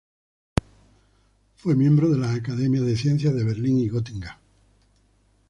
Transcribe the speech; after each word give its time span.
Fue 1.57 1.75
miembro 1.75 2.09
de 2.09 2.17
las 2.17 2.35
academias 2.35 2.87
de 2.87 2.97
ciencias 2.97 3.35
de 3.35 3.43
Berlín 3.43 3.77
y 3.77 3.87
Gotinga. 3.89 4.39